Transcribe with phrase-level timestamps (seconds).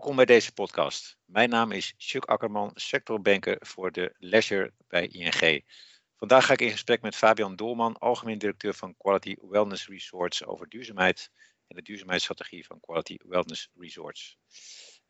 [0.00, 1.16] Welkom bij deze podcast.
[1.24, 5.64] Mijn naam is Chuck Akkerman, sectorbanker voor de leisure bij ING.
[6.16, 10.68] Vandaag ga ik in gesprek met Fabian Doorman, algemeen directeur van Quality Wellness Resorts over
[10.68, 11.30] duurzaamheid
[11.66, 14.36] en de duurzaamheidsstrategie van Quality Wellness Resorts.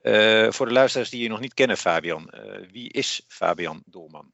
[0.03, 4.33] Uh, voor de luisteraars die je nog niet kennen, Fabian, uh, wie is Fabian Doorman?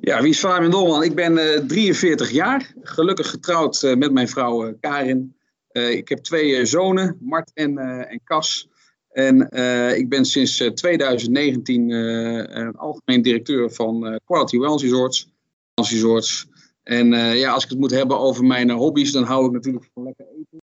[0.00, 1.02] Ja, wie is Fabian Doorman?
[1.02, 5.36] Ik ben uh, 43 jaar, gelukkig getrouwd met mijn vrouw Karin.
[5.72, 7.78] ik heb twee zonen, Mart en,
[8.08, 8.70] en Cas.
[9.12, 15.30] En uh, ik ben sinds 2019 uh, uh, algemeen directeur van eh, Quality Wellness Resorts.
[15.74, 16.46] Resorts.
[16.82, 19.90] En eh, ja, als ik het moet hebben over mijn hobby's, dan hou ik natuurlijk
[19.94, 20.60] van lekker eten,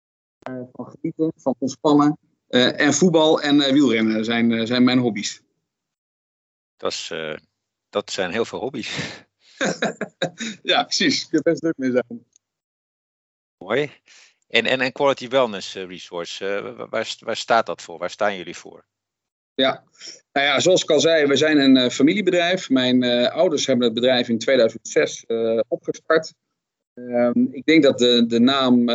[0.74, 2.18] van genieten, van ontspannen.
[2.48, 5.42] en voetbal en wielrennen zijn, zijn mijn hobby's.
[6.78, 7.14] Dat, is,
[7.90, 8.98] dat zijn heel veel hobby's.
[10.72, 11.26] ja, precies.
[11.26, 12.26] Ik heb best druk mee zijn.
[13.58, 13.92] Mooi.
[14.54, 17.98] En, en, en Quality Wellness eh, Resource, uh, waar, waar staat dat voor?
[17.98, 18.86] Waar staan jullie voor?
[19.54, 19.84] Ja,
[20.32, 22.70] nou ja, zoals ik al zei, we zijn een uh, familiebedrijf.
[22.70, 26.34] Mijn ouders hebben het bedrijf in 2006 uh, opgestart.
[26.94, 28.86] Um, ik denk dat de, de naam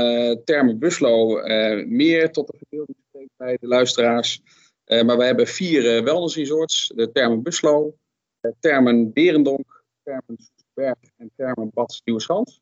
[0.44, 1.42] Termen Buslo
[1.86, 4.40] meer tot de verbeelding spreekt bij de luisteraars.
[4.84, 6.92] maar we hebben vier wellness resorts.
[6.94, 7.94] De Termen Buslo,
[8.60, 12.60] Termen Berendonk, Termen Soesterberg en Termen Bad Nieuweschans.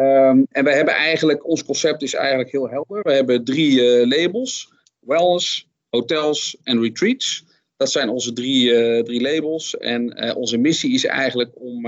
[0.00, 3.02] Um, en we hebben eigenlijk, ons concept is eigenlijk heel helder.
[3.02, 7.44] We hebben drie uh, labels: wellness, hotels en retreats.
[7.76, 9.76] Dat zijn onze drie, uh, drie labels.
[9.76, 11.86] En uh, onze missie is eigenlijk om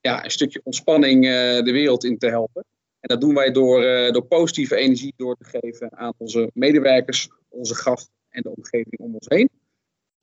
[0.00, 1.24] ja, een stukje ontspanning
[1.64, 2.64] de wereld in te helpen.
[3.00, 7.74] En dat doen wij door, door positieve energie door te geven aan onze medewerkers, onze
[7.74, 9.48] gasten en de omgeving om ons heen.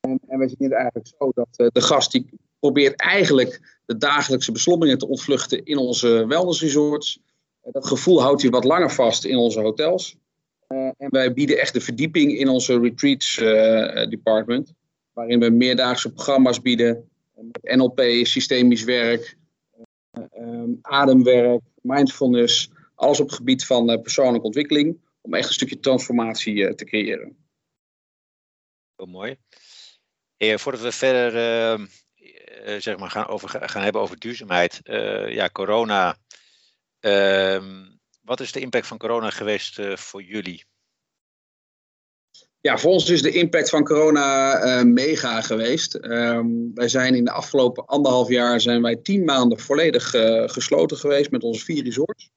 [0.07, 4.51] En, en wij zien het eigenlijk zo dat de gast die probeert eigenlijk de dagelijkse
[4.51, 7.19] beslommeringen te ontvluchten in onze wellnessresorts.
[7.65, 10.15] Uh, dat gevoel houdt hij wat langer vast in onze hotels.
[10.67, 13.35] Uh, en wij bieden echt de verdieping in onze retreats
[14.09, 14.73] department.
[15.13, 17.09] Waarin we meerdaagse programma's bieden.
[17.35, 19.37] Met NLP, systemisch werk,
[20.37, 22.71] um, ademwerk, mindfulness.
[22.95, 24.97] Alles op het gebied van persoonlijke ontwikkeling.
[25.21, 27.37] Om echt een stukje transformatie te creëren.
[28.95, 29.37] Heel mooi.
[30.37, 31.85] Hey, voordat we verder ehm,
[32.67, 34.79] uh, zeg maar gaan, over, gaan hebben over duurzaamheid.
[34.83, 36.17] Uh, ja, corona.
[37.01, 37.85] Uh,
[38.21, 40.65] wat is de impact van corona geweest voor jullie?
[42.59, 45.95] Ja, voor ons is de impact van corona mega geweest.
[45.95, 50.09] Ehm, wij zijn in de afgelopen anderhalf jaar zijn wij tien maanden volledig
[50.51, 52.31] gesloten geweest met onze vier resorts.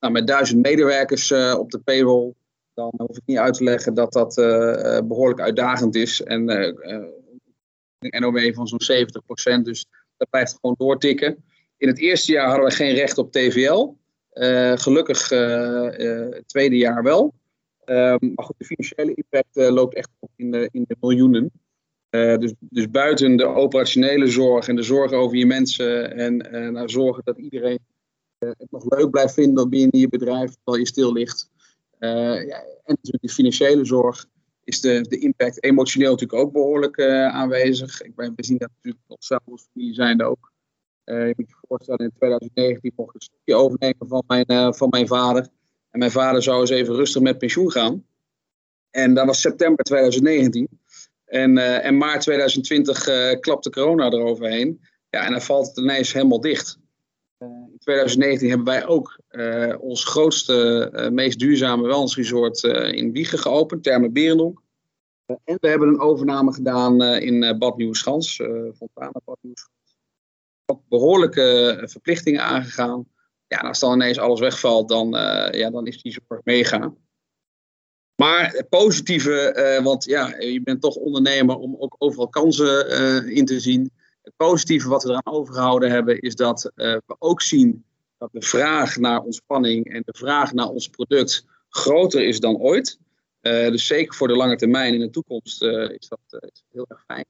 [0.00, 2.34] Nou, met duizend medewerkers op de payroll.
[2.74, 4.34] Dan hoef ik niet uit te leggen dat dat
[5.08, 6.22] behoorlijk uitdagend is.
[6.22, 6.44] En
[8.10, 9.06] NOW van zo'n
[9.58, 9.62] 70%.
[9.62, 11.44] Dus dat blijft gewoon doortikken.
[11.76, 13.94] In het eerste jaar hadden we geen recht op TVL.
[14.32, 15.82] Uh, eh, gelukkig uh,
[16.30, 17.34] het tweede jaar wel.
[17.84, 21.50] Ehm, maar goed, de financiële impact loopt echt op in de, in de miljoenen.
[22.10, 26.36] dus, dus buiten de operationele zorg en de zorg over je mensen en
[26.72, 27.78] nou, zorgen dat iedereen
[28.38, 31.50] het nog leuk blijft vinden binnen je bedrijf terwijl je stil ligt.
[32.08, 34.26] Ja, en natuurlijk de financiële zorg
[34.64, 38.02] is de, de impact emotioneel natuurlijk ook behoorlijk uh, aanwezig.
[38.02, 40.52] Ik ben, we zien dat natuurlijk onszelf als familie zijnde ook.
[41.04, 44.72] Uh, je moet je voorstellen, in 2019 mocht ik een stukje overnemen van mijn, uh,
[44.72, 45.48] van mijn vader.
[45.90, 48.06] En mijn vader zou eens even rustig met pensioen gaan.
[48.90, 50.68] En dat was september 2019.
[51.24, 54.80] En, en maart 2020 klapte corona eroverheen.
[55.10, 56.78] Ja, en dan valt het ineens helemaal dicht.
[57.38, 59.20] in 2019 hebben wij ook
[59.78, 62.62] ons grootste, meest duurzame wellnessresort
[62.92, 64.62] in Wiegen geopend, Termen Berendonk.
[65.26, 68.36] Eh, en we hebben een overname gedaan eh, in eh, Bad Nieuweschans,
[68.76, 69.96] Fontana Bad Nieuweschans.
[70.66, 73.06] Ook behoorlijke verplichtingen aangegaan.
[73.46, 75.10] Ja, als dan ineens alles wegvalt, dan,
[75.50, 76.94] ja, dan is die zorg mega.
[78.14, 83.60] Maar het positieve, want ja, je bent toch ondernemer om ook overal kansen in te
[83.60, 83.90] zien.
[84.22, 87.84] Het positieve wat we eraan overgehouden hebben, is dat we ook zien
[88.22, 92.98] dat de vraag naar ontspanning en de vraag naar ons product groter is dan ooit.
[93.42, 96.40] Uh, dus zeker voor de lange termijn in de toekomst uh, is, dat,
[96.72, 97.24] heel erg fijn.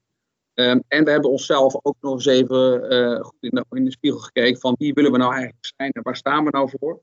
[0.53, 3.37] Um, en we hebben onszelf ook nog eens even goed
[3.69, 6.49] in de, spiegel gekeken van wie willen we nou eigenlijk zijn en waar staan we
[6.49, 7.01] nou voor.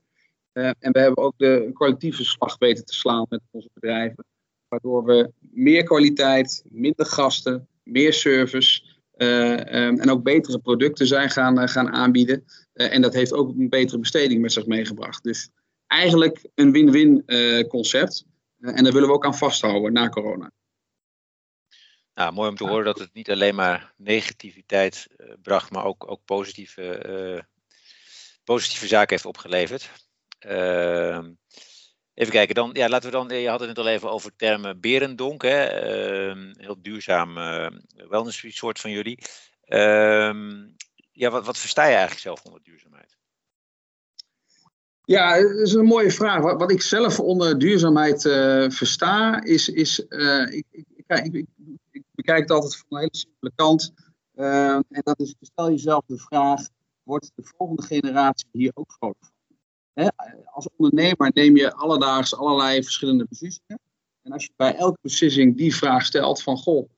[0.53, 4.25] en we hebben ook de collectieve slag weten te slaan met onze bedrijven.
[4.67, 8.81] Waardoor we meer kwaliteit, minder gasten, meer service
[9.17, 12.43] um, en ook betere producten zijn gaan, gaan aanbieden.
[12.73, 15.23] En dat heeft ook een betere besteding met zich meegebracht.
[15.23, 15.49] Dus
[15.87, 17.25] eigenlijk een win-win
[17.67, 18.25] concept.
[18.61, 20.51] Eh, en daar willen we ook aan vasthouden na corona.
[22.13, 25.07] Nou, mooi om te horen dat het niet alleen maar negativiteit
[25.41, 27.45] bracht, maar ook, ook positieve,
[28.43, 29.91] positieve zaken heeft opgeleverd.
[30.47, 31.19] Uh,
[32.13, 34.79] Even kijken, dan, ja, laten we dan, je had het net al even over termen
[34.79, 35.85] Berendonk, hè,
[36.29, 37.67] uh, heel duurzaam uh,
[38.09, 39.17] wellness resort van jullie.
[41.21, 43.17] Ja, wat, wat versta je eigenlijk zelf onder duurzaamheid?
[45.03, 46.41] Ja, dat is een mooie vraag.
[46.41, 51.45] Wat, ik zelf onder duurzaamheid uh, versta, is, is ik, ik, ik,
[51.91, 53.93] ik, bekijk het altijd van een hele simpele kant.
[54.89, 56.61] en dat is, stel jezelf de vraag,
[57.03, 60.13] wordt de volgende generatie hier ook vrolijk van?
[60.45, 63.79] Als ondernemer neem je alledaags allerlei verschillende beslissingen.
[64.21, 66.89] En als je bij elke beslissing die vraag stelt van, goh,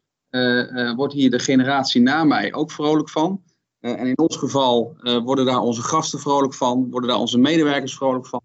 [0.95, 3.43] wordt hier de generatie na mij ook vrolijk van?
[3.83, 7.95] Uh, en in ons geval worden daar onze gasten vrolijk van, worden daar onze medewerkers
[7.95, 8.41] vrolijk van.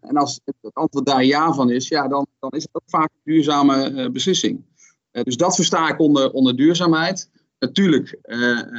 [0.00, 3.10] en als het antwoord daar ja van is, ja, dan, dan is het ook vaak
[3.12, 4.64] een duurzame beslissing.
[5.10, 7.30] dus dat versta ik onder, onder duurzaamheid.
[7.58, 8.18] Natuurlijk,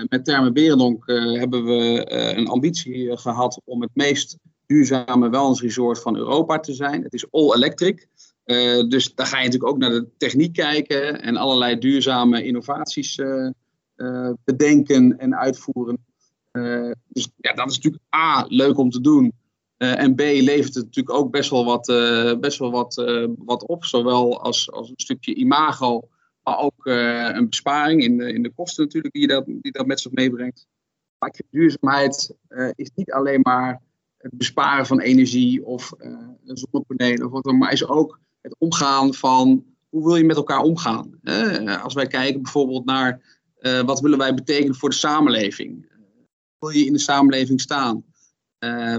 [0.10, 1.04] met Termen Berendonk
[1.40, 2.06] hebben we
[2.38, 7.04] een ambitie gehad om het meest duurzame wellnessresort van Europa te zijn.
[7.04, 8.08] Het is all electric.
[8.88, 13.20] dus daar ga je natuurlijk ook naar de techniek kijken en allerlei duurzame innovaties
[14.44, 16.06] bedenken en uitvoeren.
[17.08, 19.34] dus ja, dat is natuurlijk A, leuk om te doen.
[19.78, 21.86] en B, levert het natuurlijk ook best wel wat,
[22.40, 22.96] best wel wat,
[23.38, 23.86] wat op.
[23.86, 26.10] Zowel als, als een stukje imago
[26.46, 30.00] maar ook een besparing in de, in de kosten natuurlijk die dat, die dat met
[30.00, 30.68] zich meebrengt.
[31.18, 32.36] Maar duurzaamheid
[32.76, 33.82] is niet alleen maar
[34.18, 35.94] het besparen van energie of
[36.44, 40.62] zonnepanelen, of wat dan, maar is ook het omgaan van hoe wil je met elkaar
[40.62, 41.20] omgaan.
[41.84, 43.35] als wij kijken bijvoorbeeld naar
[43.86, 45.92] wat willen wij betekenen voor de samenleving.
[46.60, 48.06] wil je in de samenleving staan?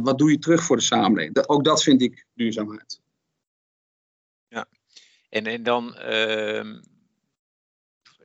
[0.03, 1.35] wat doe je terug voor de samenleving?
[1.35, 3.01] Dat, ook dat vind ik duurzaamheid.
[4.49, 4.67] Ja,
[5.29, 6.81] en, en dan ehm,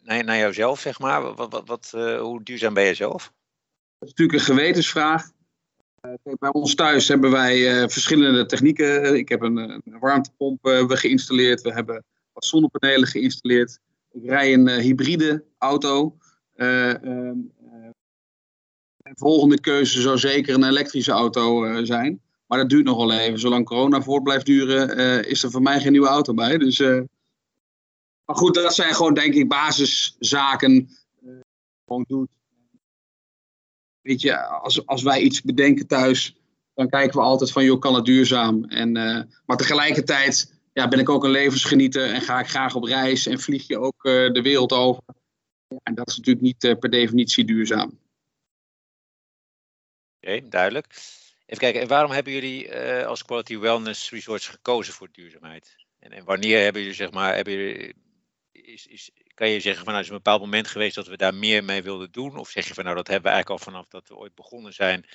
[0.01, 1.35] naar, naar jouzelf, zeg maar?
[1.35, 3.23] Wat, wat, wat, uh, hoe duurzaam ben je zelf?
[3.99, 5.31] Dat is natuurlijk een gewetensvraag.
[6.23, 9.15] Bij ons thuis hebben wij verschillende technieken.
[9.15, 11.61] Ik heb een, een warmtepomp geïnstalleerd.
[11.61, 12.03] We hebben
[12.33, 13.79] wat zonnepanelen geïnstalleerd.
[14.11, 16.17] Ik rij een hybride auto.
[16.61, 17.37] Ehm,
[18.97, 22.21] de volgende keuze zou zeker een elektrische auto zijn.
[22.45, 23.39] Maar dat duurt nog wel even.
[23.39, 26.57] Zolang corona voort blijft duren, is er voor mij geen nieuwe auto bij.
[26.57, 26.79] Dus
[28.25, 30.89] maar goed, dat zijn gewoon denk ik basiszaken.
[31.85, 32.29] Gewoon doet.
[34.01, 36.35] Weet je, als, als wij iets bedenken thuis,
[36.73, 38.63] dan kijken we altijd van, joh, kan het duurzaam?
[38.63, 38.91] En,
[39.45, 43.39] maar tegelijkertijd ja, ben ik ook een levensgenieter en ga ik graag op reis en
[43.39, 45.03] vlieg je ook de wereld over.
[45.83, 47.99] En dat is natuurlijk niet per definitie duurzaam.
[50.17, 50.87] Oké, okay, duidelijk.
[51.45, 52.75] Even kijken, en waarom hebben jullie
[53.05, 55.75] als Quality Wellness Resorts gekozen voor duurzaamheid?
[55.99, 57.95] En, en wanneer hebben jullie, zeg maar, hebben jullie
[58.51, 61.35] is, is, kan je zeggen van nou, is een bepaald moment geweest dat we daar
[61.35, 62.37] meer mee wilden doen?
[62.37, 64.73] Of zeg je van nou dat hebben we eigenlijk al vanaf dat we ooit begonnen
[64.73, 65.05] zijn,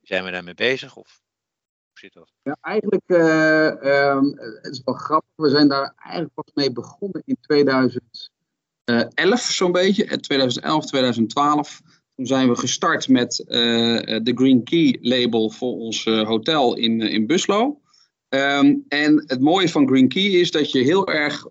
[0.00, 0.96] zijn we daarmee bezig?
[0.96, 1.20] Of
[1.88, 2.32] hoe zit dat?
[2.42, 7.22] Ja, eigenlijk, uh, um, het is wel grappig, we zijn daar eigenlijk pas mee begonnen
[7.24, 7.36] in
[8.88, 11.80] 2011 zo'n beetje, 2011, 2012.
[12.14, 13.56] Toen zijn we gestart met uh,
[14.22, 17.80] de Green Key label voor ons hotel in, in Buslo.
[18.28, 21.46] Um, en het mooie van Green Key is dat je heel erg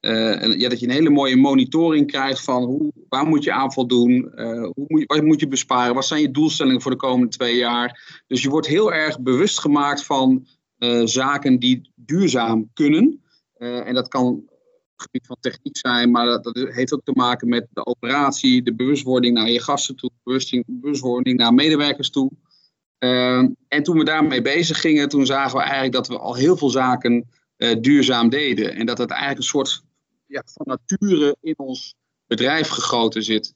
[0.00, 3.72] en, ja, dat je een hele mooie monitoring krijgt van hoe, waar moet je aan
[3.72, 6.96] voldoen, uh, hoe moet je, wat moet je besparen, wat zijn je doelstellingen voor de
[6.96, 8.22] komende twee jaar.
[8.26, 10.46] Dus je wordt heel erg bewust gemaakt van
[11.04, 13.22] zaken die duurzaam kunnen.
[13.58, 14.48] en dat kan
[15.02, 19.34] gebied van techniek zijn, maar dat, heeft ook te maken met de operatie, de bewustwording
[19.34, 20.10] naar je gasten toe,
[20.66, 22.30] bewustwording naar medewerkers toe.
[23.68, 26.70] en toen we daarmee bezig gingen, toen zagen we eigenlijk dat we al heel veel
[26.70, 27.28] zaken
[27.80, 28.74] duurzaam deden.
[28.74, 29.82] En dat het eigenlijk een soort
[30.26, 31.94] ja, van nature in ons
[32.26, 33.54] bedrijf gegoten zit.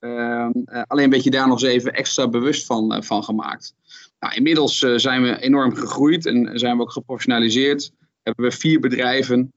[0.00, 0.48] Uh,
[0.86, 3.74] alleen werd je daar nog eens even extra bewust van, uh, van gemaakt.
[4.20, 7.92] Nou, inmiddels zijn we enorm gegroeid en zijn we ook geprofessionaliseerd.
[8.22, 9.52] Hebben we vier bedrijven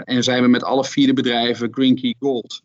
[0.00, 2.62] en zijn we met alle vier de bedrijven Green Key Gold.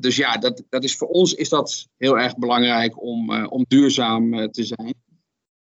[0.00, 4.50] dus ja, dat, dat is voor ons is dat heel erg belangrijk om, om duurzaam
[4.50, 4.94] te zijn.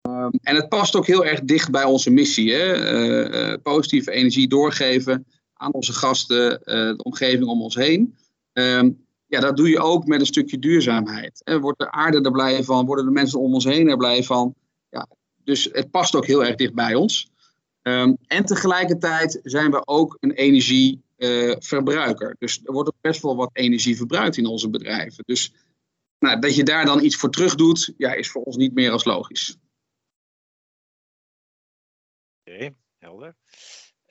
[0.09, 2.53] Um, en het past ook heel erg dicht bij onze missie.
[2.53, 3.57] Hè?
[3.59, 5.25] positieve energie doorgeven
[5.59, 8.15] aan onze gasten, eh, de omgeving om ons heen.
[8.53, 8.89] Ehm,
[9.25, 11.41] ja, dat doe je ook met een stukje duurzaamheid.
[11.43, 12.85] En wordt de aarde er blij van?
[12.85, 14.55] Worden de mensen om ons heen er blij van?
[14.89, 15.07] Ja,
[15.43, 17.31] dus het past ook heel erg dicht bij ons.
[17.89, 22.35] Um, en tegelijkertijd zijn we ook een energieverbruiker.
[22.39, 25.23] Dus er wordt ook best wel wat energie verbruikt in onze bedrijven.
[25.27, 25.53] Dus
[26.19, 28.91] nou, dat je daar dan iets voor terug doet, ja, is voor ons niet meer
[28.91, 29.57] als logisch.
[32.43, 33.35] Oké, helder.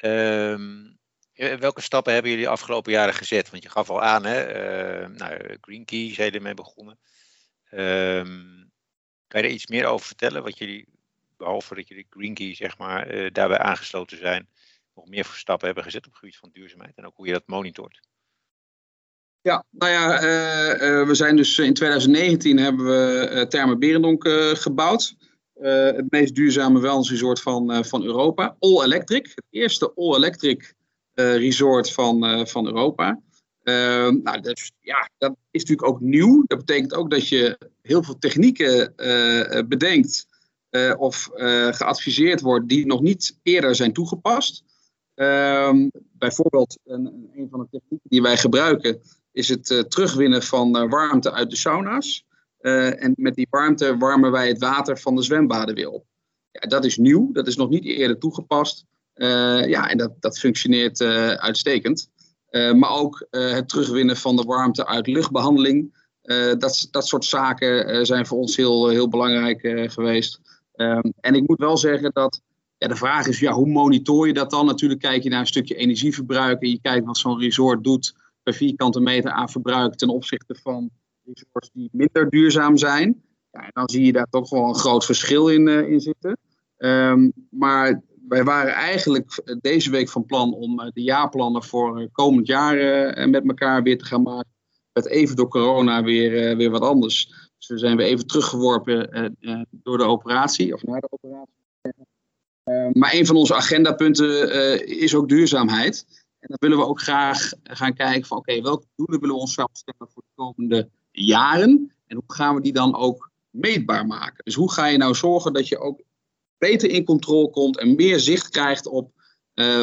[0.05, 0.99] Um,
[1.33, 3.51] eh, welke stappen hebben jullie de afgelopen jaren gezet?
[3.51, 6.99] Want je gaf al aan, hè, uh, nou, Green Key zijn ermee begonnen.
[9.27, 10.43] Kan je er iets meer over vertellen?
[10.43, 10.89] Wat jullie
[11.39, 14.49] behalve dat jullie Green Key zeg maar, daarbij aangesloten zijn,
[14.95, 17.47] nog meer stappen hebben gezet op het gebied van duurzaamheid en ook hoe je dat
[17.47, 18.01] monitort?
[19.41, 20.21] Ja, nou ja,
[21.07, 25.17] we zijn dus in 2019 hebben we uh, Therme Berendonk gebouwd.
[25.55, 28.57] het meest duurzame wellnessresort van, van Europa.
[28.59, 29.27] All Electric.
[29.27, 30.75] Het eerste All Electric
[31.15, 33.21] resort van, van Europa.
[33.69, 36.45] Ehm, nou, dus, ja, dat is natuurlijk ook nieuw.
[36.47, 40.38] Dat betekent ook dat je heel veel technieken uh, bedenkt uh,
[40.97, 41.31] of
[41.71, 44.65] geadviseerd wordt die nog niet eerder zijn toegepast.
[45.15, 49.01] Ehm, bijvoorbeeld, een, een, van de technieken die wij gebruiken
[49.33, 52.25] is het terugwinnen van warmte uit de sauna's.
[52.59, 56.05] en met die warmte warmen wij het water van de zwembaden weer op.
[56.51, 58.85] Ja, dat is nieuw, dat is nog niet eerder toegepast.
[59.15, 61.01] ja, en dat, dat functioneert
[61.41, 62.11] uitstekend.
[62.49, 66.07] Eh, maar ook eh, het terugwinnen van de warmte uit luchtbehandeling.
[66.23, 69.61] Eh, dat, dat soort zaken zijn voor ons heel, heel belangrijk
[69.93, 70.41] geweest.
[70.79, 72.41] Ehm, en ik moet wel zeggen dat
[72.79, 74.67] ja, de vraag is, ja, hoe monitor je dat dan?
[74.67, 78.55] Natuurlijk kijk je naar een stukje energieverbruik en je kijkt wat zo'n resort doet per
[78.55, 80.91] vierkante meter aan verbruik ten opzichte van
[81.25, 83.23] resorts die minder duurzaam zijn.
[83.51, 86.39] Ja, en dan zie je daar toch wel een groot verschil in, in zitten.
[86.79, 92.07] Um, maar wij waren eigenlijk deze week van plan om eh, de jaarplannen voor eh,
[92.13, 94.51] komend jaar eh, met elkaar weer te gaan maken.
[94.93, 97.48] Met even door corona weer, weer wat anders.
[97.59, 99.37] Dus we zijn weer even teruggeworpen
[99.71, 101.53] door de operatie, of naar de operatie.
[102.93, 106.27] maar een van onze agendapunten is ook duurzaamheid.
[106.39, 109.71] En dan willen we ook graag gaan kijken van oké, welke doelen willen we onszelf
[109.73, 111.93] stellen voor de komende jaren?
[112.07, 114.45] En hoe gaan we die dan ook meetbaar maken?
[114.45, 116.01] Dus hoe ga je nou zorgen dat je ook
[116.59, 119.13] beter in controle komt en meer zicht krijgt op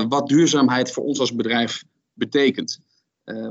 [0.07, 2.79] wat duurzaamheid voor ons als bedrijf betekent.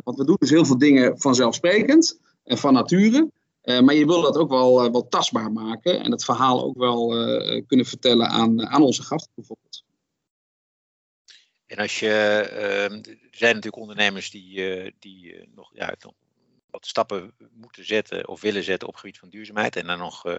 [0.04, 3.30] Want we doen dus heel veel dingen vanzelfsprekend en van nature.
[3.64, 7.08] Uh, maar je wil dat ook wel, wel tastbaar maken en het verhaal ook wel
[7.66, 9.84] kunnen vertellen aan, aan onze gasten bijvoorbeeld.
[11.66, 12.08] En als je,
[12.50, 16.14] ehm, er zijn natuurlijk ondernemers die, die nog, ja, nog
[16.70, 20.38] wat stappen moeten zetten of willen zetten op het gebied van duurzaamheid en dan nog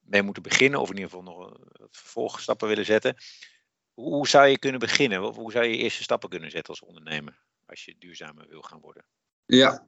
[0.00, 1.56] mee moeten beginnen, of in ieder geval nog
[1.90, 3.16] vervolgstappen willen zetten.
[3.94, 5.22] Hoe zou je kunnen beginnen?
[5.22, 9.04] Hoe zou je eerste stappen kunnen zetten als ondernemer als je duurzamer wil gaan worden?
[9.46, 9.86] Ja,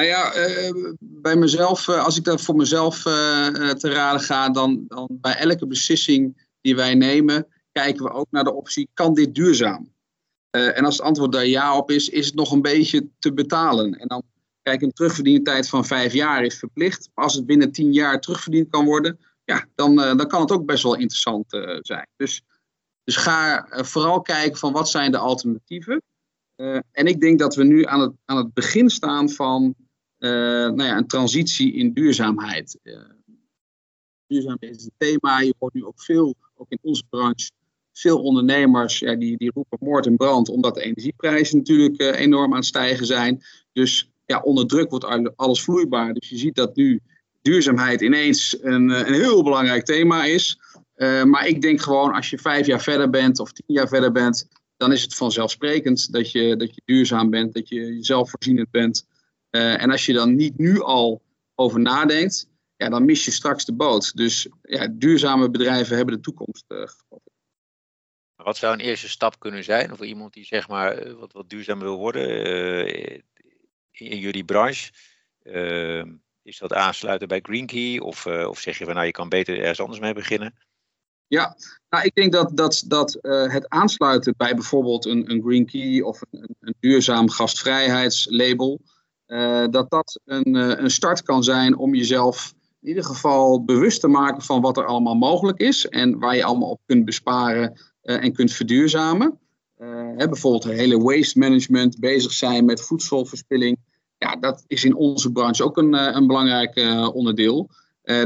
[0.00, 4.50] nou ja, uh, bij mezelf, uh, als ik dat voor mezelf uh, te raden ga,
[4.50, 9.14] dan, dan bij elke beslissing die wij nemen, kijken we ook naar de optie: kan
[9.14, 9.92] dit duurzaam?
[10.50, 13.94] en als het antwoord daar ja op is, is het nog een beetje te betalen.
[13.94, 14.22] En dan
[14.62, 17.10] kijk, een terugverdientijd van vijf jaar is verplicht.
[17.14, 20.82] Als het binnen tien jaar terugverdiend kan worden, ja, dan, dan kan het ook best
[20.82, 21.44] wel interessant
[21.80, 22.06] zijn.
[22.16, 22.42] Dus,
[23.04, 26.02] dus ga vooral kijken van wat zijn de alternatieven.
[26.92, 29.74] en ik denk dat we nu aan het, aan het begin staan van
[30.20, 32.78] nou ja, een transitie in duurzaamheid.
[34.26, 35.40] duurzaamheid is een thema.
[35.40, 37.50] Je hoort nu ook veel, ook in onze branche,
[37.92, 42.58] veel ondernemers ja, die, die roepen moord en brand, omdat de energieprijzen natuurlijk enorm aan
[42.58, 43.42] het stijgen zijn.
[43.72, 46.12] Dus ja, onder druk wordt alles vloeibaar.
[46.14, 47.00] Dus je ziet dat nu
[47.42, 50.58] duurzaamheid ineens een, eh, een heel belangrijk thema is.
[51.24, 54.48] Maar ik denk gewoon, als je vijf jaar verder bent of tien jaar verder bent,
[54.76, 59.06] dan is het vanzelfsprekend dat je, dat je duurzaam bent, dat je zelfvoorzienend bent.
[59.50, 61.22] Uh, en als je dan niet nu al
[61.54, 64.16] over nadenkt, ja, dan mis je straks de boot.
[64.16, 66.86] Dus ja, duurzame bedrijven hebben de toekomst uh,
[68.36, 71.84] Wat zou een eerste stap kunnen zijn voor iemand die zeg maar wat, wat duurzamer
[71.84, 72.28] wil worden
[73.90, 74.92] in jullie branche?
[75.42, 77.98] Ehm, is dat aansluiten bij GreenKey?
[77.98, 80.54] Of, of zeg je van nou, je kan beter ergens anders mee beginnen?
[81.30, 81.56] Ja,
[81.88, 86.00] nou, ik denk dat, dat, dat uh, het aansluiten bij bijvoorbeeld een, een Green Key
[86.00, 88.80] of een, een duurzaam gastvrijheidslabel,
[89.70, 94.42] dat dat een, een start kan zijn om jezelf in ieder geval bewust te maken
[94.42, 98.52] van wat er allemaal mogelijk is en waar je allemaal op kunt besparen en kunt
[98.52, 99.38] verduurzamen.
[100.16, 103.78] Hè, bijvoorbeeld hele waste management, bezig zijn met voedselverspilling
[104.20, 107.70] ja, dat is in onze branche ook een, eh, een belangrijk eh, onderdeel.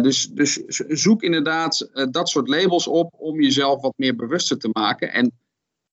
[0.03, 0.55] Dus, dus
[0.89, 5.13] zoek inderdaad dat soort labels op om jezelf wat meer bewuster te maken.
[5.13, 5.33] En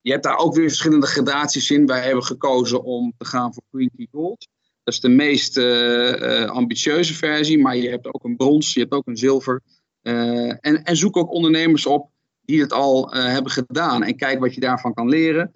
[0.02, 1.86] je hebt daar ook weer verschillende gradaties in.
[1.86, 4.48] Wij hebben gekozen om te gaan voor Green Key Gold.
[4.92, 8.92] Dat is de meest uh, ambitieuze versie, maar je hebt ook een brons, je hebt
[8.92, 9.62] ook een zilver.
[10.02, 14.04] en, en zoek ook ondernemers op die het al hebben gedaan.
[14.04, 15.54] En kijk wat je daarvan kan leren.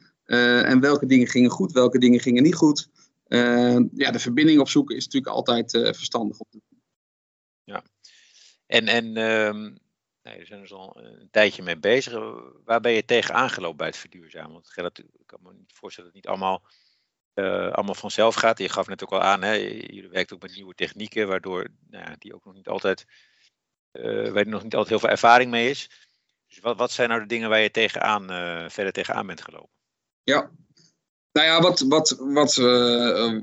[0.66, 2.90] en welke dingen gingen goed, welke dingen gingen niet goed.
[3.94, 6.38] Ja, de verbinding opzoeken is natuurlijk altijd verstandig.
[7.64, 7.84] Ja,
[8.66, 9.78] en, en um,
[10.24, 12.14] nee, zijn dus al een tijdje mee bezig.
[12.66, 14.52] Waar ben je tegen aangelopen bij het verduurzamen?
[14.52, 16.64] Want ik kan me niet voorstellen dat niet allemaal,
[17.36, 18.60] uh, allemaal vanzelf gaat.
[18.60, 22.16] Je gaf net ook al aan, hè, jullie werkt ook met nieuwe technieken, waardoor nou
[22.20, 23.06] die ook nog niet altijd,
[24.32, 25.90] waar nog niet altijd heel veel ervaring mee is.
[26.48, 29.70] Dus wat, wat zijn nou de dingen waar je tegenaan, uh, verder tegenaan bent gelopen?
[30.24, 30.52] Ja,
[31.32, 33.40] nou ja, wat, wat, wat, uh,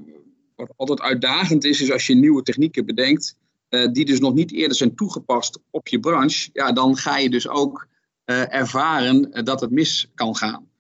[0.55, 3.37] wat altijd uitdagend is, is als je nieuwe technieken bedenkt,
[3.69, 7.31] uh, die dus nog niet eerder zijn toegepast op je branche, ja, dan ga je
[7.31, 7.89] dus ook
[8.25, 10.72] ervaren dat het mis kan gaan.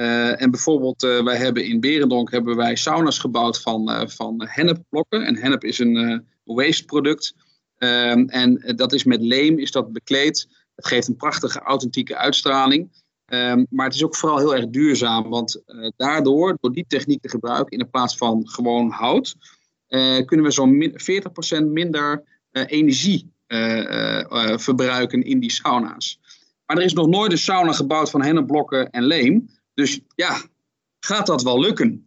[0.00, 5.22] En bijvoorbeeld, wij hebben in Berendonk hebben wij sauna's gebouwd van, van hennepblokken.
[5.22, 7.34] En hennep is een waste product.
[7.76, 10.48] Ehm, en dat is met leem is dat bekleed.
[10.74, 12.90] Het geeft een prachtige authentieke uitstraling.
[13.32, 17.20] Um, maar het is ook vooral heel erg duurzaam, want uh, daardoor, door die techniek
[17.20, 19.36] te gebruiken in plaats van gewoon hout,
[19.88, 20.92] uh, kunnen we zo'n min
[21.62, 23.32] 40% minder uh, energie
[24.56, 26.20] verbruiken in die sauna's.
[26.66, 29.48] Maar er is nog nooit een sauna gebouwd van hennepblokken en leem.
[29.74, 30.42] Dus ja,
[31.00, 32.04] gaat dat wel lukken?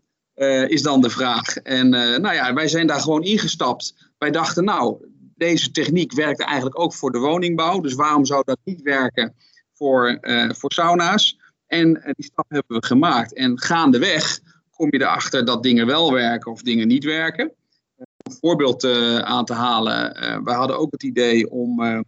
[0.67, 1.57] is dan de vraag.
[1.57, 4.11] En nou ja, wij zijn daar gewoon ingestapt.
[4.17, 4.97] Wij dachten, nou,
[5.35, 7.79] deze techniek werkt eigenlijk ook voor de woningbouw.
[7.79, 9.35] Dus waarom zou dat niet werken
[9.73, 11.39] voor, uh, voor sauna's?
[11.67, 13.33] En die stap hebben we gemaakt.
[13.33, 14.39] En gaandeweg
[14.71, 17.51] kom je erachter dat dingen wel werken of dingen niet werken.
[17.97, 18.85] Een voorbeeld
[19.23, 20.13] aan te halen.
[20.43, 22.05] we hadden ook het idee om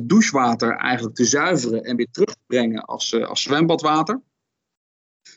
[0.00, 4.20] douchewater eigenlijk te zuiveren en weer terug te brengen als, als zwembadwater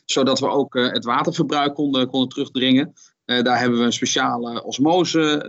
[0.04, 2.94] zodat we ook het waterverbruik konden, konden terugdringen.
[3.28, 5.44] Uh, daar hebben we een speciale osmose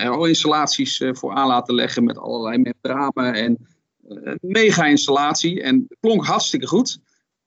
[0.00, 3.68] uh, RO-installaties voor aan laten leggen met allerlei membranen en
[4.08, 5.62] een mega-installatie.
[5.62, 6.98] En het klonk hartstikke goed.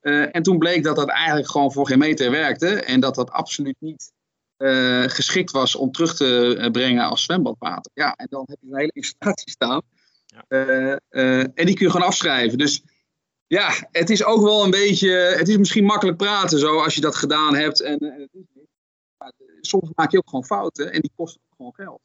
[0.01, 3.75] en toen bleek dat dat eigenlijk gewoon voor geen meter werkte en dat dat absoluut
[3.79, 4.11] niet
[5.07, 7.91] geschikt was om terug te brengen als zwembadwater.
[7.93, 9.81] Ja, en dan heb je een hele installatie staan.
[10.25, 10.99] Ja.
[11.53, 12.57] en die kun je gewoon afschrijven.
[12.57, 12.83] Dus
[13.51, 15.09] ja, het is ook wel een beetje.
[15.09, 17.81] Het is misschien makkelijk praten zo als je dat gedaan hebt.
[17.81, 18.29] En, en
[19.61, 22.01] soms maak je ook gewoon fouten en die kosten ook gewoon geld.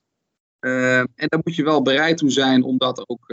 [0.60, 3.26] Uh, en daar moet je wel bereid toe zijn om dat ook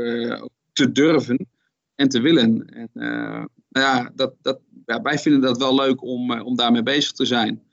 [0.74, 1.50] te durven
[1.96, 2.66] en te willen.
[2.66, 7.12] En, nou ja, dat, dat, ja, wij vinden dat wel leuk om, om daarmee bezig
[7.12, 7.64] te zijn.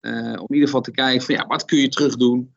[0.00, 2.54] om in ieder geval te kijken van ja, wat kun je terug doen.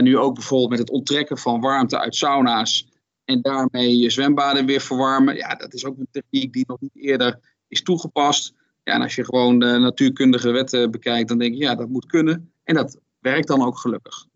[0.00, 2.89] nu ook bijvoorbeeld met het onttrekken van warmte uit sauna's
[3.30, 5.36] en daarmee je zwembaden weer verwarmen.
[5.36, 8.52] Ja, dat is ook een techniek die nog niet eerder is toegepast.
[8.84, 12.06] Ja, en als je gewoon de natuurkundige wetten bekijkt, dan denk je ja, dat moet
[12.06, 12.52] kunnen.
[12.64, 14.26] En dat werkt dan ook gelukkig.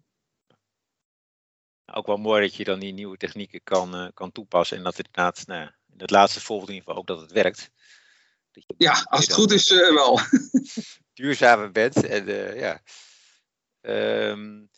[1.92, 4.76] Ook wel mooi dat je dan die nieuwe technieken kan, uh, kan toepassen.
[4.76, 7.32] En dat het inderdaad, nou, in het laatste volgt in ieder geval ook dat het
[7.32, 7.70] werkt.
[8.52, 10.20] Dat je, ja, als het goed is uh, wel.
[11.14, 12.06] duurzamer bent.
[12.06, 12.82] En, uh, ja.
[13.80, 14.68] Um,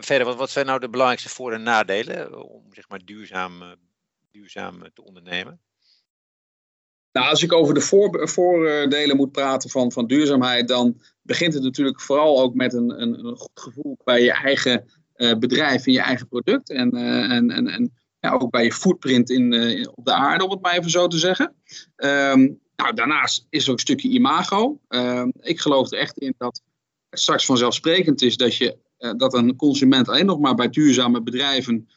[0.00, 3.76] verder, wat, wat zijn nou de belangrijkste voor- en nadelen om zeg maar duurzaam,
[4.30, 5.60] duurzaam te ondernemen?
[7.12, 11.62] Nou, als ik over de voor, voordelen moet praten van, van duurzaamheid, dan begint het
[11.62, 14.90] natuurlijk vooral ook met een, een, een goed gevoel bij je eigen
[15.38, 16.70] bedrijf en je eigen product.
[16.70, 20.60] En, en, en, en ja, ook bij je footprint in, op de aarde, om het
[20.60, 21.54] maar even zo te zeggen.
[21.96, 24.80] Um, nou, daarnaast is er ook een stukje imago.
[24.88, 26.62] Um, ik geloof er echt in dat
[27.10, 28.76] het straks vanzelfsprekend is dat, je,
[29.16, 31.88] dat een consument alleen nog maar bij duurzame bedrijven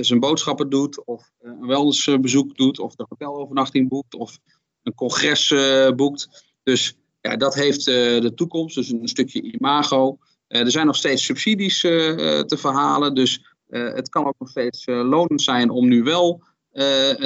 [0.00, 4.38] zijn boodschappen doet, of een wellnessbezoek doet, of de hotelovernachting boekt, of
[4.82, 5.54] een congres
[5.96, 6.52] boekt.
[6.62, 10.18] Dus ja, dat heeft de toekomst, dus een stukje imago.
[10.46, 15.70] Er zijn nog steeds subsidies te verhalen, dus het kan ook nog steeds lonend zijn
[15.70, 16.42] om nu wel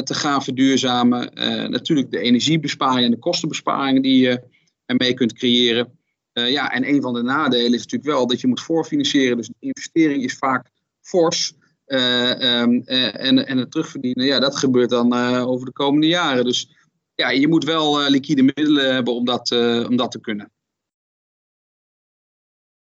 [0.05, 1.31] te gaan verduurzamen.
[1.71, 4.43] natuurlijk de energiebesparingen en de kostenbesparingen die je
[4.87, 5.99] ermee kunt creëren.
[6.33, 9.55] Ja, en een van de nadelen is natuurlijk wel dat je moet voorfinancieren, dus de
[9.59, 11.53] investering is vaak fors.
[11.87, 16.45] Um, en, en het terugverdienen, ja, dat gebeurt dan over de komende jaren.
[16.45, 16.71] Dus
[17.15, 19.51] ja, je moet wel liquide middelen hebben om dat,
[19.89, 20.53] om dat te kunnen.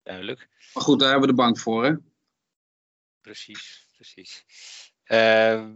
[0.03, 0.49] Duidelijk.
[0.75, 1.95] Maar goed, daar hebben we de bank voor, hè?
[3.21, 4.45] Precies, precies.
[5.07, 5.71] Uh,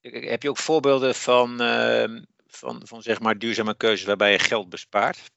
[0.00, 4.68] heb je ook voorbeelden van, ehm, van, van zeg maar duurzame keuzes waarbij je geld
[4.68, 5.30] bespaart?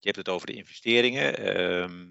[0.00, 1.38] Je hebt het over de investeringen.
[1.38, 2.06] Ehm,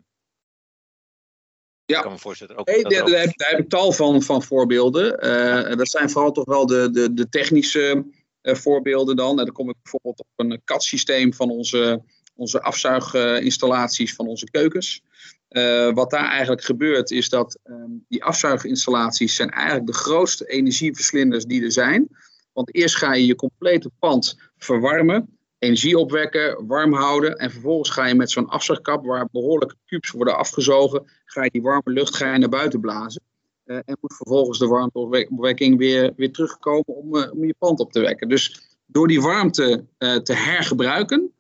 [1.86, 3.10] ja, kan me ook, hey, daar, ook...
[3.10, 5.26] heb, daar, heb, ik tal van, van voorbeelden.
[5.26, 8.06] Uh, dat zijn vooral toch wel de, de, de technische
[8.42, 9.36] eh, voorbeelden dan.
[9.36, 12.04] dan kom ik bijvoorbeeld op een CAD-systeem van onze,
[12.36, 15.02] onze afzuiginstallaties van onze keukens.
[15.50, 21.46] Uh, wat daar eigenlijk gebeurt is dat um, die afzuiginstallaties zijn eigenlijk de grootste energieverslinders
[21.46, 22.08] die er zijn.
[22.54, 27.38] Want eerst ga je je complete pand verwarmen, energie opwekken, warm houden.
[27.38, 31.62] En vervolgens ga je met zo'n afzuigkap waar behoorlijke kubes worden afgezogen, ga je die
[31.62, 33.22] warme lucht ga je naar buiten blazen.
[33.66, 37.92] Uh, en moet vervolgens de warmteopwekking weer, weer terugkomen om, uh, om je pand op
[37.92, 38.30] te wekken.
[38.30, 41.32] Dus door die warmte uh, te hergebruiken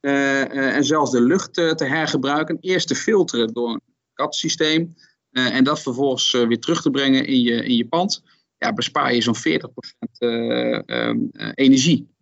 [0.00, 3.80] en zelfs de lucht te hergebruiken, eerst te filteren door een
[4.14, 4.94] CAD-systeem
[5.30, 8.22] en dat vervolgens weer terug te brengen in je, in je pand.
[8.58, 11.18] ja, bespaar je zo'n 40% ehm,
[11.54, 12.15] energie.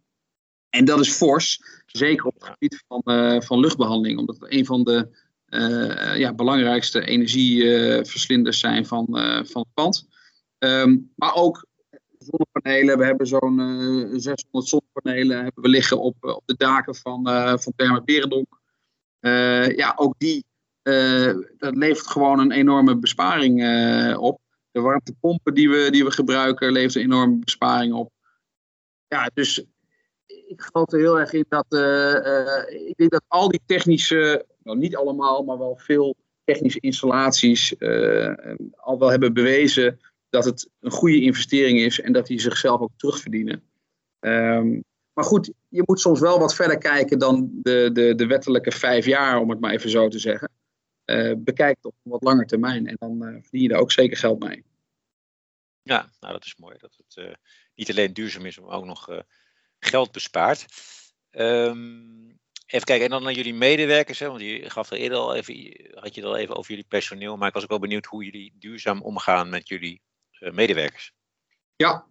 [0.75, 3.03] En dat is fors, zeker op het gebied van,
[3.43, 5.09] van luchtbehandeling, omdat het een van de
[6.17, 9.07] ja, belangrijkste energieverslinders zijn van,
[9.47, 10.09] van het pand.
[10.59, 11.67] Ehm, maar ook
[12.19, 12.99] zonnepanelen.
[12.99, 13.59] We hebben zo'n
[14.13, 17.23] 600 zonnepanelen hebben we liggen op, op de daken van,
[17.61, 18.61] van Therme Berendonk.
[19.77, 20.45] ja, ook die
[21.57, 23.55] dat levert gewoon een enorme besparing
[24.17, 24.41] op.
[24.71, 28.13] De warmtepompen die we, die we gebruiken levert een enorme besparing op.
[29.09, 29.65] Ja, dus
[30.47, 31.67] ik geloof er heel erg in dat.
[31.69, 37.79] Uh, ik denk dat al die technische, nou niet allemaal, maar wel veel technische installaties
[38.77, 42.93] al wel hebben bewezen dat het een goede investering is en dat die zichzelf ook
[42.97, 43.63] terugverdienen.
[44.21, 48.71] Um, maar goed, je moet soms wel wat verder kijken dan de, de, de wettelijke
[48.71, 50.51] vijf jaar, om het maar even zo te zeggen.
[51.05, 52.87] Uh, bekijkt op een wat langer termijn.
[52.87, 54.65] En dan verdien je daar ook zeker geld mee.
[55.83, 56.77] Ja, nou dat is mooi.
[56.79, 57.37] Dat het
[57.75, 59.23] niet alleen duurzaam is, maar ook nog
[59.85, 60.67] geld bespaart.
[61.31, 64.19] Um, even kijken, en dan naar jullie medewerkers.
[64.19, 65.55] Hè, want je gaf er eerder al even,
[65.95, 67.37] had je het al even over jullie personeel.
[67.37, 70.03] Maar ik was ook wel benieuwd hoe jullie duurzaam omgaan met jullie
[70.39, 71.13] medewerkers.
[71.77, 72.07] Ja,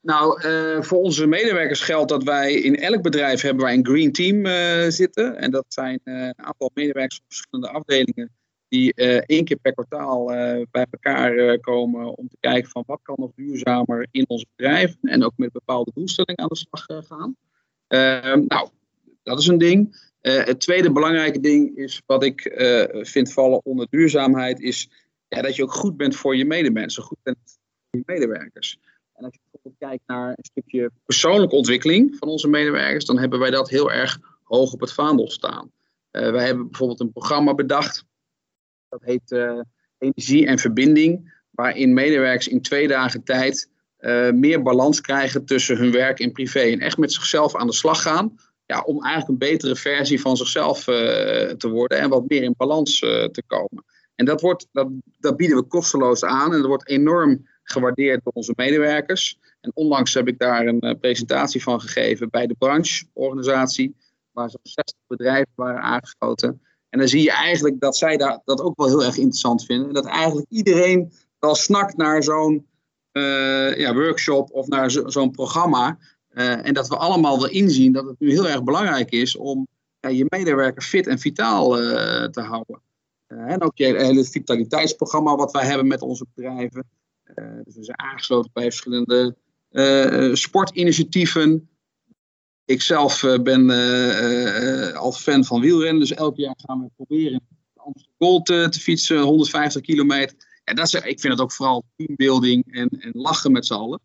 [0.00, 4.12] nou, uh, voor onze medewerkers geldt dat wij in elk bedrijf hebben wij een green
[4.12, 5.36] team uh, zitten.
[5.36, 8.36] En dat zijn een aantal medewerkers van verschillende afdelingen
[8.68, 8.94] die
[9.26, 10.26] één keer per kwartaal
[10.70, 15.24] bij elkaar komen om te kijken van wat kan nog duurzamer in onze bedrijven en
[15.24, 17.36] ook met bepaalde doelstellingen aan de slag gaan.
[17.86, 18.68] Ehm, nou,
[19.22, 20.04] dat is een ding.
[20.20, 22.54] het tweede belangrijke ding is wat ik
[22.90, 24.88] vind vallen onder duurzaamheid is
[25.28, 28.78] ja, dat je ook goed bent voor je medemensen, goed bent voor je medewerkers.
[29.12, 33.38] En als je bijvoorbeeld kijkt naar een stukje persoonlijke ontwikkeling van onze medewerkers, dan hebben
[33.38, 35.70] wij dat heel erg hoog op het vaandel staan.
[36.10, 38.04] Wij hebben bijvoorbeeld een programma bedacht,
[38.98, 39.60] dat heet uh,
[39.98, 45.92] Energie en Verbinding, waarin medewerkers in twee dagen tijd uh, meer balans krijgen tussen hun
[45.92, 46.60] werk en privé.
[46.60, 50.36] En echt met zichzelf aan de slag gaan, ja, om eigenlijk een betere versie van
[50.36, 53.84] zichzelf te worden en wat meer in balans te komen.
[54.14, 58.32] En dat, wordt, dat, dat bieden we kosteloos aan en dat wordt enorm gewaardeerd door
[58.32, 59.38] onze medewerkers.
[59.60, 63.96] En onlangs heb ik daar een presentatie van gegeven bij de brancheorganisatie,
[64.32, 66.60] waar zo'n 60 bedrijven waren aangesloten.
[66.96, 69.88] En dan zie je eigenlijk dat zij dat ook wel heel erg interessant vinden.
[69.88, 72.66] En dat eigenlijk iedereen wel snakt naar zo'n
[73.12, 75.98] uh, ja, workshop of naar zo, zo'n programma.
[76.32, 79.68] Uh, en dat we allemaal wel inzien dat het nu heel erg belangrijk is om
[80.00, 81.70] je medewerker fit en vitaal
[82.30, 82.80] te houden.
[83.26, 86.86] en ook je hele vitaliteitsprogramma wat wij hebben met onze bedrijven.
[87.34, 89.36] Eh, dus we zijn aangesloten bij verschillende
[89.70, 91.68] eh, sportinitiatieven.
[92.66, 93.70] Ik zelf eh, ben
[94.94, 97.40] al fan van wielrennen, dus elk jaar gaan we proberen
[97.74, 100.36] Amsterdam Gold te, fietsen, 150 kilometer.
[100.64, 104.00] Ja, dat is, ik vind het ook vooral teambuilding en, en lachen met z'n allen.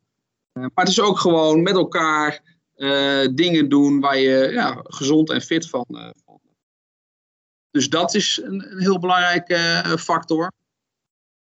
[0.54, 2.60] maar het is ook gewoon met elkaar
[3.34, 5.86] dingen doen waar je ja, gezond en fit van,
[6.26, 6.40] van.
[7.72, 10.52] Dus dat is een, heel belangrijke factor.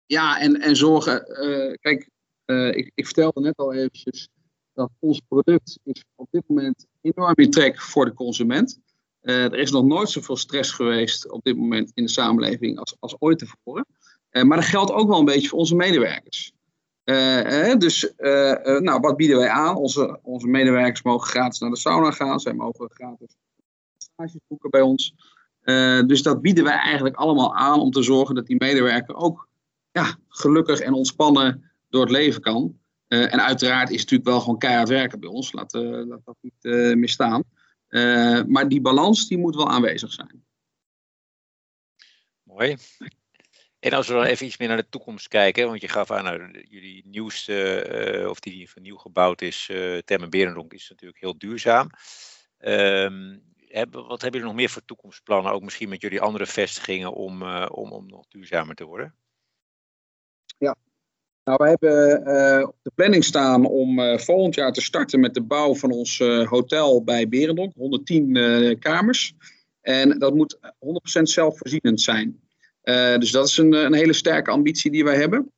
[0.06, 1.46] Ja, en, en zorgen.
[1.46, 2.10] Uh, kijk,
[2.46, 4.30] uh, ik, ik vertelde net al eventjes
[4.80, 8.80] dat ons product is op dit moment enorm in trek voor de consument.
[9.22, 12.96] Uh, er is nog nooit zoveel stress geweest op dit moment in de samenleving als,
[13.00, 13.86] als ooit tevoren.
[14.32, 16.52] maar dat geldt ook wel een beetje voor onze medewerkers.
[17.78, 18.14] dus
[18.80, 19.76] nou, wat bieden wij aan?
[19.76, 22.40] Onze, onze medewerkers mogen gratis naar de sauna gaan.
[22.40, 23.36] Zij mogen gratis
[23.98, 25.14] stages boeken bij ons.
[26.06, 29.48] dus dat bieden wij eigenlijk allemaal aan om te zorgen dat die medewerker ook
[29.92, 32.80] ja, gelukkig en ontspannen door het leven kan.
[33.10, 35.52] Uh, en uiteraard is het natuurlijk wel gewoon keihard werken bij ons.
[35.52, 37.44] Laat, laat dat niet uh, misstaan.
[38.48, 40.44] maar die balans die moet wel aanwezig zijn.
[42.44, 42.78] Mooi.
[43.80, 46.24] En als we dan even iets meer naar de toekomst kijken, want je gaf aan,
[46.24, 51.38] nou, jullie nieuwste, of die van nieuw gebouwd is, uh, Termen Berendonk, is natuurlijk heel
[51.38, 51.90] duurzaam.
[52.60, 57.14] Um, hebben, wat hebben jullie nog meer voor toekomstplannen, ook misschien met jullie andere vestigingen,
[57.14, 59.16] om, om, om nog duurzamer te worden?
[61.50, 65.34] Nou, we hebben uh, op de planning staan om uh, volgend jaar te starten met
[65.34, 69.34] de bouw van ons uh, hotel bij Berendonk, 110 kamers.
[69.82, 72.40] En dat moet 100% zelfvoorzienend zijn.
[73.20, 75.52] dus dat is een, een, hele sterke ambitie die wij hebben.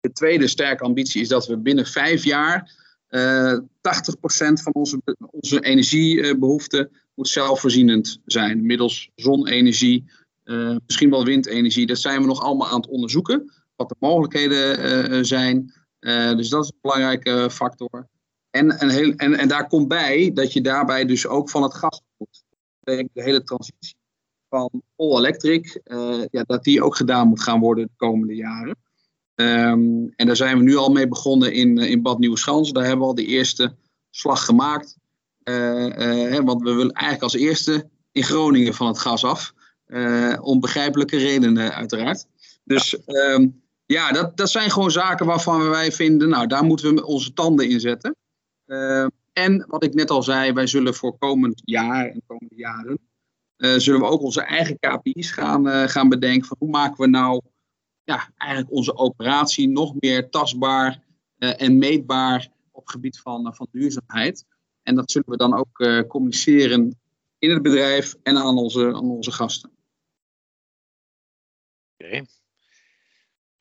[0.00, 2.72] De tweede sterke ambitie is dat we binnen vijf jaar
[3.08, 3.72] 80%
[4.62, 8.66] van onze, onze energiebehoefte moet zelfvoorzienend zijn.
[8.66, 10.04] Middels zonenergie,
[10.86, 11.86] misschien wel windenergie.
[11.86, 13.50] Dat zijn we nog allemaal aan het onderzoeken
[13.82, 15.72] wat de mogelijkheden eh, eh, zijn.
[15.98, 18.08] Eh, dus dat is een belangrijke factor.
[18.50, 21.74] En, een heel, en, en daar komt bij dat je daarbij dus ook van het
[21.74, 22.42] gas moet.
[22.80, 23.96] De hele transitie
[24.48, 25.80] van all electric,
[26.30, 28.76] ja, dat die ook gedaan moet gaan worden de komende jaren.
[29.34, 32.72] Ehm, en daar zijn we nu al mee begonnen in, in Bad Nieuweschans.
[32.72, 33.74] Daar hebben we al de eerste
[34.10, 34.96] slag gemaakt.
[36.44, 39.52] want we willen eigenlijk als eerste in Groningen van het gas af.
[40.40, 42.26] om begrijpelijke redenen uiteraard.
[42.64, 43.50] Dus ja,
[43.86, 47.68] ja dat, dat zijn gewoon zaken waarvan wij vinden, nou daar moeten we onze tanden
[47.68, 48.16] in zetten.
[48.66, 52.98] Ehm, en wat ik net al zei, wij zullen voor komend jaar en komende jaren,
[53.56, 56.48] uh, zullen we ook onze eigen KPI's gaan, uh, gaan bedenken.
[56.48, 57.40] Van hoe maken we nou
[58.04, 61.02] ja, eigenlijk onze operatie nog meer tastbaar
[61.38, 64.44] uh, en meetbaar op gebied van, van duurzaamheid.
[64.82, 67.00] En dat zullen we dan ook communiceren
[67.38, 69.70] in het bedrijf en aan onze, aan onze gasten.
[71.96, 72.24] Oké.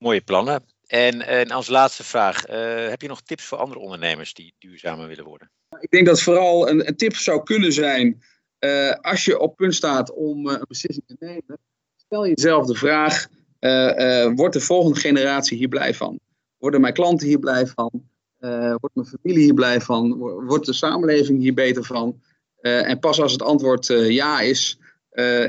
[0.01, 0.63] Mooie plannen.
[0.87, 2.41] En, en als laatste vraag,
[2.89, 5.51] heb je nog tips voor andere ondernemers die duurzamer willen worden?
[5.79, 8.23] Ik denk dat vooral een, een tip zou kunnen zijn,
[8.59, 11.59] uh, als je op punt staat om uh, een beslissing te nemen,
[11.95, 13.27] stel jezelf de vraag,
[14.35, 16.19] wordt de volgende generatie hier blij van?
[16.57, 18.09] Worden mijn klanten hier blij van?
[18.79, 20.17] wordt mijn familie hier blij van?
[20.45, 22.21] Wordt de samenleving hier beter van?
[22.61, 24.79] en pas als het antwoord ja is,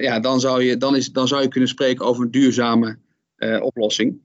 [0.00, 2.98] ja, dan, zou je, dan, is, dan zou je kunnen spreken over een duurzame
[3.60, 4.20] oplossing.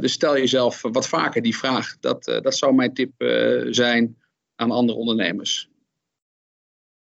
[0.00, 1.98] Dus stel jezelf wat vaker die vraag.
[2.00, 3.12] Dat, dat zou mijn tip
[3.70, 4.22] zijn
[4.56, 5.68] aan andere ondernemers.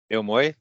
[0.06, 0.54] Heel mooi.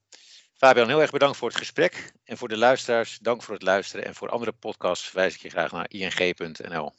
[0.56, 2.12] Fabian, heel erg bedankt voor het gesprek.
[2.24, 4.04] En voor de luisteraars, dank voor het luisteren.
[4.04, 6.92] En voor andere podcasts verwijs ik je graag naar ing.nl.